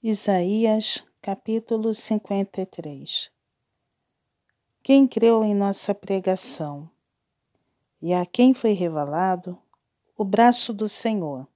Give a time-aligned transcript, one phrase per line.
[0.00, 3.32] Isaías capítulo 53
[4.80, 6.88] Quem creu em nossa pregação?
[8.00, 9.58] E a quem foi revelado?
[10.16, 11.48] O braço do Senhor,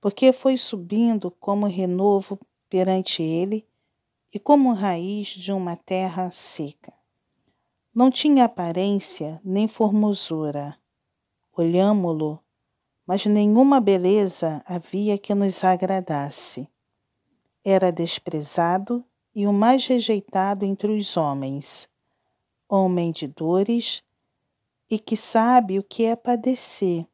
[0.00, 2.36] porque foi subindo como renovo
[2.68, 3.64] perante ele
[4.34, 6.92] e como raiz de uma terra seca.
[7.94, 10.76] Não tinha aparência nem formosura.
[11.56, 12.40] Olhámo-lo,
[13.06, 16.68] mas nenhuma beleza havia que nos agradasse
[17.64, 19.04] era desprezado
[19.34, 21.88] e o mais rejeitado entre os homens,
[22.68, 24.02] homem de dores
[24.88, 27.06] e que sabe o que é padecer,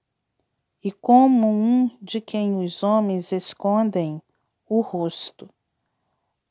[0.83, 4.23] e como um de quem os homens escondem
[4.69, 5.51] o rosto.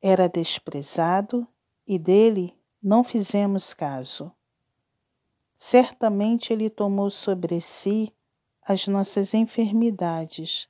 [0.02, 1.48] Era desprezado
[1.88, 4.32] e dele não fizemos caso.
[5.58, 8.14] Certamente ele tomou sobre si
[8.62, 10.70] as nossas enfermidades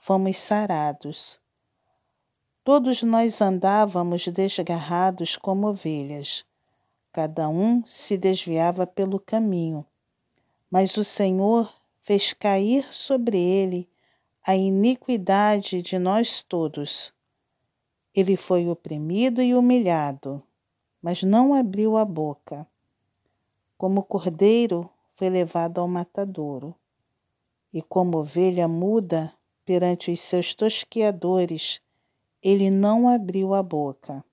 [0.00, 1.38] fomos sarados.
[2.64, 6.44] Todos nós andávamos desgarrados como ovelhas,
[7.12, 9.84] cada um se desviava pelo caminho,
[10.70, 13.88] mas o Senhor fez cair sobre ele
[14.42, 17.12] a iniquidade de nós todos.
[18.14, 20.42] Ele foi oprimido e humilhado,
[21.02, 22.66] mas não abriu a boca.
[23.76, 26.74] Como cordeiro foi levado ao matadouro,
[27.72, 29.32] e como ovelha muda
[29.64, 31.80] perante os seus tosqueadores,
[32.42, 34.24] ele não abriu a boca.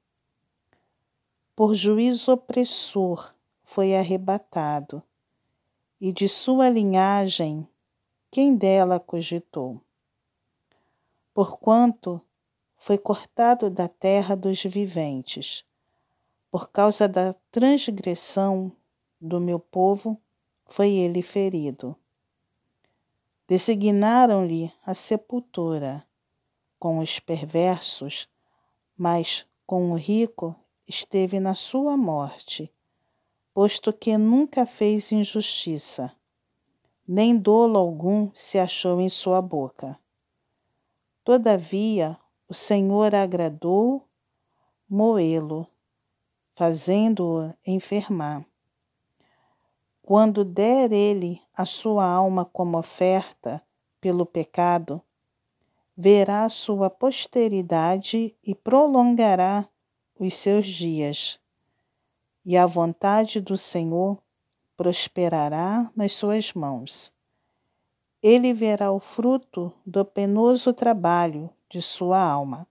[1.56, 3.34] Por juízo opressor
[3.64, 5.04] foi arrebatado,
[6.00, 7.68] e de sua linhagem,
[8.30, 9.82] quem dela cogitou?
[11.34, 12.22] Porquanto
[12.78, 15.66] foi cortado da terra dos viventes,
[16.52, 18.72] por causa da transgressão
[19.20, 20.20] do meu povo,
[20.66, 21.96] foi ele ferido.
[23.48, 26.06] Designaram-lhe a sepultura
[26.78, 28.28] com os perversos,
[28.98, 30.54] mas com o rico
[30.86, 32.70] esteve na sua morte,
[33.54, 36.12] posto que nunca fez injustiça,
[37.08, 39.98] nem dolo algum se achou em sua boca.
[41.24, 42.18] Todavia,
[42.50, 44.06] o Senhor agradou
[44.90, 45.66] moê-lo,
[46.54, 48.46] fazendo-o enfermar.
[50.08, 53.62] Quando der ele a sua alma como oferta
[54.00, 55.02] pelo pecado,
[55.98, 59.68] verá sua posteridade e prolongará
[60.18, 61.38] os seus dias.
[62.46, 64.18] E a vontade do Senhor
[64.78, 67.14] prosperará nas suas mãos.
[68.24, 72.66] Ele verá o fruto do penoso trabalho de sua alma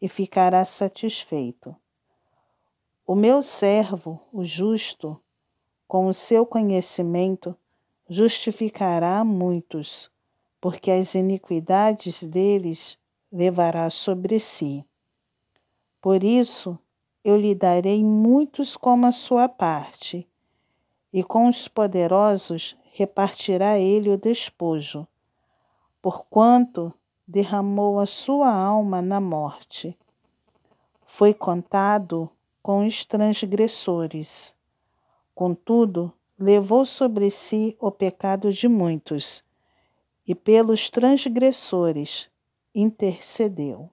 [0.00, 1.74] e ficará satisfeito.
[3.04, 5.20] O meu servo, o justo,
[5.86, 7.56] com o seu conhecimento,
[8.08, 10.10] justificará muitos,
[10.60, 12.98] porque as iniquidades deles
[13.30, 14.84] levará sobre si.
[16.00, 16.78] Por isso,
[17.24, 20.28] eu lhe darei muitos como a sua parte,
[21.12, 25.06] e com os poderosos repartirá ele o despojo,
[26.02, 26.92] porquanto
[27.26, 29.98] derramou a sua alma na morte.
[31.04, 32.30] Foi contado
[32.62, 34.54] com os transgressores
[35.34, 39.42] Contudo, levou sobre si o pecado de muitos,
[40.26, 42.30] e pelos transgressores
[42.74, 43.90] intercedeu.